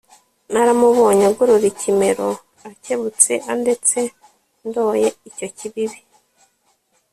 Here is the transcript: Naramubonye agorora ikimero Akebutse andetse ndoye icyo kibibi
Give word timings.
Naramubonye 0.51 1.23
agorora 1.31 1.65
ikimero 1.73 2.27
Akebutse 2.69 3.33
andetse 3.51 3.99
ndoye 4.67 5.07
icyo 5.29 5.47
kibibi 5.57 5.99